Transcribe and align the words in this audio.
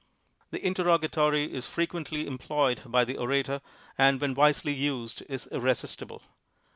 The 0.49 0.65
interrogatory 0.65 1.53
is 1.53 1.67
frequently 1.67 2.25
employed 2.25 2.81
by 2.87 3.05
the 3.05 3.17
orator, 3.17 3.61
and 3.99 4.19
when 4.19 4.33
wisely 4.33 4.73
used 4.73 5.21
is 5.29 5.45
irresistible. 5.51 6.23